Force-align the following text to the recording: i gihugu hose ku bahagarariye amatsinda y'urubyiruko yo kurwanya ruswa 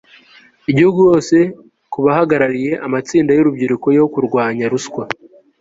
i 0.69 0.71
gihugu 0.77 0.99
hose 1.09 1.37
ku 1.91 1.99
bahagarariye 2.05 2.71
amatsinda 2.85 3.31
y'urubyiruko 3.33 3.87
yo 3.97 4.05
kurwanya 4.13 4.65
ruswa 4.73 5.03